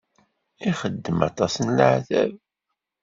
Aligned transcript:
Ixeddem 0.69 1.19
aṭas 1.29 1.53
n 1.65 1.67
leɛtab. 1.77 2.33